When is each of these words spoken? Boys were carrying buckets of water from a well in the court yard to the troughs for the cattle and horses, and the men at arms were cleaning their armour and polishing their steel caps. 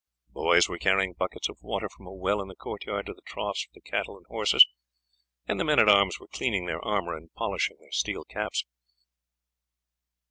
Boys 0.31 0.67
were 0.67 0.79
carrying 0.79 1.13
buckets 1.13 1.47
of 1.47 1.61
water 1.61 1.87
from 1.87 2.07
a 2.07 2.11
well 2.11 2.41
in 2.41 2.47
the 2.47 2.55
court 2.55 2.85
yard 2.85 3.05
to 3.05 3.13
the 3.13 3.21
troughs 3.21 3.61
for 3.61 3.69
the 3.75 3.81
cattle 3.81 4.17
and 4.17 4.25
horses, 4.29 4.65
and 5.47 5.59
the 5.59 5.63
men 5.63 5.77
at 5.77 5.87
arms 5.87 6.19
were 6.19 6.25
cleaning 6.27 6.65
their 6.65 6.83
armour 6.83 7.15
and 7.15 7.31
polishing 7.35 7.77
their 7.79 7.91
steel 7.91 8.23
caps. 8.23 8.65